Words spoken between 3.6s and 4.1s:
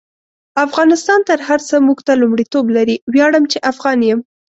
افغان